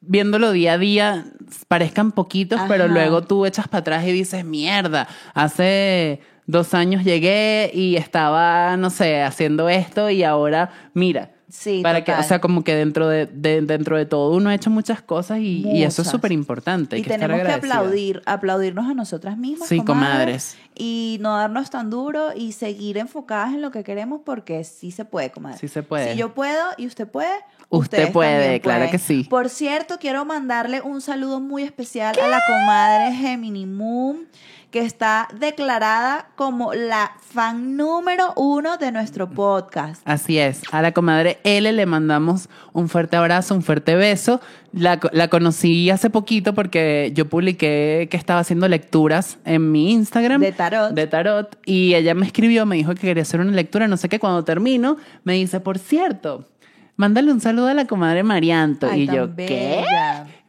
[0.00, 1.24] viéndolo día a día
[1.68, 7.70] parezcan poquitos, pero luego tú echas para atrás y dices, mierda, hace dos años llegué
[7.72, 11.32] y estaba, no sé, haciendo esto y ahora, mira.
[11.50, 14.54] Sí, para que, o sea, como que dentro de, de- dentro de todo uno ha
[14.54, 16.96] hecho muchas cosas y, y eso es súper importante.
[16.98, 19.68] Y que tenemos que aplaudir, aplaudirnos a nosotras mismas.
[19.68, 20.56] Sí, comadres, comadres.
[20.76, 25.04] Y no darnos tan duro y seguir enfocadas en lo que queremos porque sí se
[25.04, 25.58] puede, comadre.
[25.58, 26.12] Sí se puede.
[26.12, 27.28] Si yo puedo y usted puede,
[27.72, 28.90] Usted puede, claro pueden.
[28.90, 29.24] que sí.
[29.30, 34.26] Por cierto, quiero mandarle un saludo muy especial a la comadre Gemini Moon,
[34.70, 40.00] que está declarada como la fan número uno de nuestro podcast.
[40.04, 40.62] Así es.
[40.70, 44.40] A la comadre L le mandamos un fuerte abrazo, un fuerte beso.
[44.72, 50.40] La, la conocí hace poquito porque yo publiqué que estaba haciendo lecturas en mi Instagram.
[50.40, 50.92] De tarot.
[50.92, 51.58] De tarot.
[51.66, 54.20] Y ella me escribió, me dijo que quería hacer una lectura, no sé qué.
[54.20, 56.46] Cuando termino, me dice, por cierto,
[56.94, 58.88] mándale un saludo a la comadre Marianto.
[58.88, 59.82] Ay, y yo, ¿qué?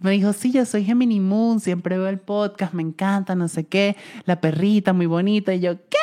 [0.01, 3.67] Me dijo, sí, yo soy Gemini Moon, siempre veo el podcast, me encanta, no sé
[3.67, 3.95] qué.
[4.25, 5.53] La perrita, muy bonita.
[5.53, 5.97] Y yo, ¿qué?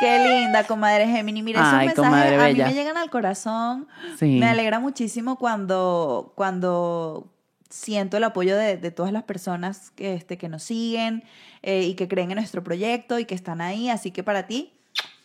[0.00, 1.42] Qué linda, comadre Gemini.
[1.42, 3.86] Mira, esos Ay, mensajes a mí me llegan al corazón.
[4.18, 4.38] Sí.
[4.38, 7.32] Me alegra muchísimo cuando, cuando
[7.70, 11.24] siento el apoyo de, de todas las personas que, este, que nos siguen
[11.62, 13.88] eh, y que creen en nuestro proyecto y que están ahí.
[13.88, 14.74] Así que para ti,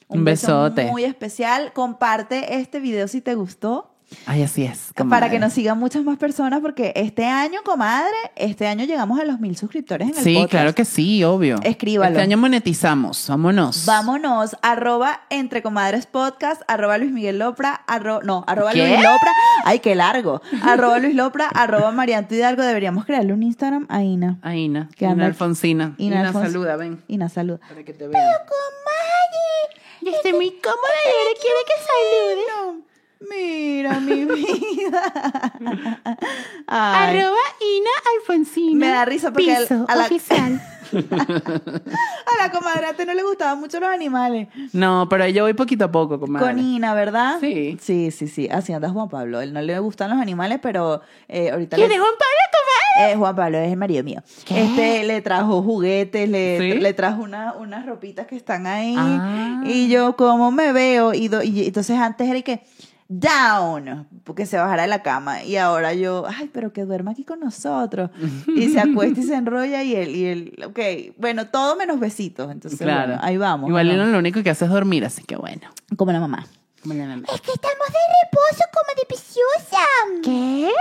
[0.07, 0.85] Un beso besote.
[0.91, 1.73] muy especial.
[1.73, 3.90] Comparte este video si te gustó.
[4.25, 4.91] Ay, así es.
[5.09, 9.23] Para que nos sigan muchas más personas, porque este año, comadre, este año llegamos a
[9.25, 10.51] los mil suscriptores en el Sí, podcast.
[10.51, 11.57] claro que sí, obvio.
[11.63, 12.11] Escríbalo.
[12.11, 13.85] Este año monetizamos, vámonos.
[13.85, 17.83] Vámonos, arroba entre comadres podcast, arroba Luis Miguel Lopra,
[18.23, 18.79] no, arroba ¿Qué?
[18.87, 19.31] Luis Lopra,
[19.63, 24.37] ay, qué largo, arroba Luis Lopra, arroba Marianto Hidalgo, deberíamos crearle un Instagram a Ina.
[24.41, 25.95] A Ina, Que Ina Alfonsina.
[25.97, 27.01] Ina Ina, Alfons- saluda, ven.
[27.07, 27.59] Ina, salud.
[27.67, 28.23] Para que te vean.
[28.45, 31.73] comadre, Yo estoy muy cómoda y ahora quiero que
[32.71, 32.90] salude.
[33.29, 35.53] Mira mi vida.
[36.67, 38.79] Ay, Ina Alfonsina.
[38.85, 40.61] Me da risa porque al- Piso a la- oficial.
[40.91, 44.47] a la ti no le gustaban mucho los animales.
[44.73, 46.45] No, pero yo voy poquito a poco, comadre.
[46.47, 47.37] Con Ina, ¿verdad?
[47.39, 47.77] Sí.
[47.81, 48.49] Sí, sí, sí.
[48.51, 49.39] Así anda Juan Pablo.
[49.39, 52.25] A él no le gustan los animales, pero eh, ahorita ¿Quién le- es Juan Pablo,
[52.51, 53.13] comadre?
[53.13, 54.21] Eh, Juan Pablo es el marido mío.
[54.43, 54.63] ¿Qué?
[54.63, 56.79] Este le trajo juguetes, le, ¿Sí?
[56.79, 58.95] le trajo una- unas ropitas que están ahí.
[58.97, 59.63] Ah.
[59.65, 61.13] Y yo, como me veo?
[61.13, 62.63] Y, do- y entonces antes era el que
[63.19, 65.43] down, porque se bajara de la cama.
[65.43, 68.09] Y ahora yo, ay, pero que duerma aquí con nosotros.
[68.47, 70.79] y se acuesta y se enrolla y él, y él, ok,
[71.17, 72.49] bueno, todo menos besitos.
[72.51, 73.07] Entonces, Claro.
[73.13, 73.67] bueno, ahí vamos.
[73.69, 74.05] Igual ¿no?
[74.05, 75.61] Lo único que hace es dormir, así que bueno.
[75.97, 76.45] Como la mamá.
[76.81, 77.23] Como la mamá.
[77.27, 79.85] que estamos de reposo como de preciosa.
[80.23, 80.71] ¿Qué?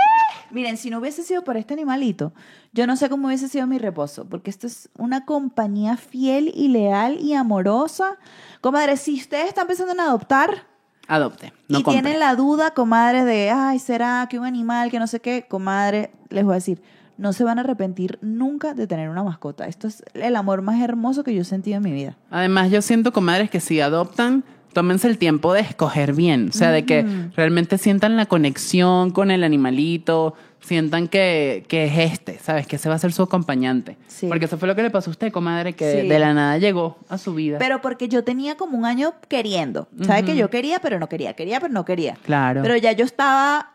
[0.51, 2.33] Miren, si no hubiese sido por este animalito,
[2.73, 6.69] yo no sé cómo hubiese sido mi reposo, porque esto es una compañía fiel y
[6.69, 8.17] leal y amorosa.
[8.61, 10.65] Comadre, si ustedes están pensando en adoptar
[11.13, 12.01] Adopte, no y compre.
[12.01, 15.45] tienen la duda, comadre, de, ay, ¿será que un animal, que no sé qué?
[15.45, 16.81] Comadre, les voy a decir,
[17.17, 19.67] no se van a arrepentir nunca de tener una mascota.
[19.67, 22.15] Esto es el amor más hermoso que yo he sentido en mi vida.
[22.29, 26.49] Además, yo siento, comadres, que si adoptan, tómense el tiempo de escoger bien.
[26.49, 27.05] O sea, de que
[27.35, 32.67] realmente sientan la conexión con el animalito, sientan que, que es este, ¿sabes?
[32.67, 33.97] Que ese va a ser su acompañante.
[34.07, 34.27] Sí.
[34.27, 36.07] Porque eso fue lo que le pasó a usted, comadre, que Sí.
[36.07, 37.57] de la nada llegó a su vida.
[37.57, 39.87] Pero porque yo tenía como un año queriendo.
[40.03, 40.23] ¿Sabes?
[40.23, 41.33] Que yo quería, pero no quería.
[41.33, 42.15] Quería, pero no quería.
[42.23, 42.61] claro.
[42.61, 43.69] Pero ya yo estaba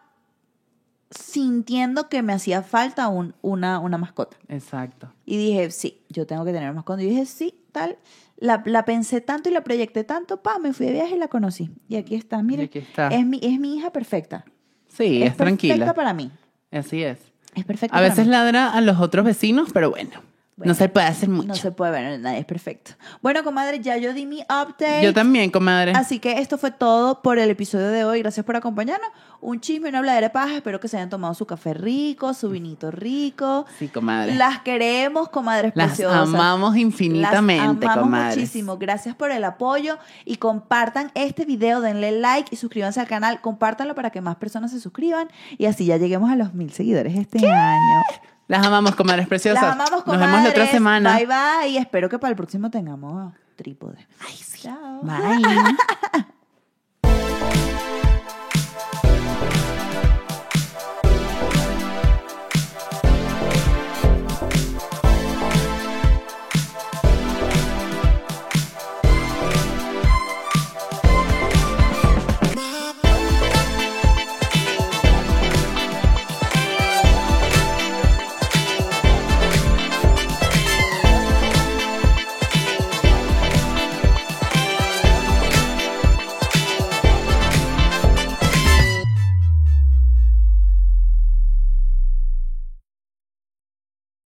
[1.11, 4.37] sintiendo que me hacía falta un- una, una mascota.
[4.49, 5.13] Exacto.
[5.25, 7.03] Y dije, sí, yo tengo que tener una mascota.
[7.03, 7.97] Y dije, sí, tal.
[8.38, 11.29] La, la pensé tanto y la proyecté tanto, pa, me fui de viaje y la
[11.29, 11.70] conocí.
[11.88, 12.64] Y aquí está, mire.
[12.64, 13.09] aquí está.
[13.09, 14.44] Es mi, es mi hija perfecta.
[14.88, 15.94] Sí, es, perfecta tranquila.
[15.94, 16.31] para mí.
[16.70, 17.18] Así es.
[17.55, 18.33] Es perfecta A para veces mí.
[18.33, 20.11] ladra a los otros vecinos, pero bueno,
[20.57, 21.49] Bueno, no se puede hacer mucho.
[21.49, 22.92] No se puede ver, nadie es perfecto.
[23.21, 25.03] Bueno, comadre, ya yo di mi update.
[25.03, 25.92] Yo también, comadre.
[25.92, 28.21] Así que esto fue todo por el episodio de hoy.
[28.23, 29.11] Gracias por acompañarnos.
[29.42, 30.57] Un chisme, una habladera de paja.
[30.57, 33.66] Espero que se hayan tomado su café rico, su vinito rico.
[33.79, 34.35] Sí, comadre.
[34.35, 36.21] Las queremos, comadres Las preciosas.
[36.27, 38.37] amamos infinitamente, Las amamos comadres.
[38.38, 38.79] muchísimo.
[38.79, 43.42] Gracias por el apoyo y compartan este video, denle like y suscríbanse al canal.
[43.42, 45.29] Compártanlo para que más personas se suscriban
[45.59, 48.02] y así ya lleguemos a los mil seguidores este año.
[48.49, 49.63] Las amamos, comadres preciosas.
[49.63, 50.21] Las amamos, comadres.
[50.21, 51.17] Nos vemos la otra semana.
[51.17, 51.69] Bye, bye.
[51.69, 54.07] Y espero que para el próximo tengamos trípode.
[54.21, 54.63] Ay, sí.
[54.63, 55.01] Chao.
[55.03, 56.27] Bye.